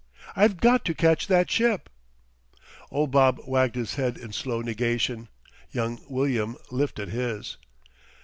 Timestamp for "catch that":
0.95-1.51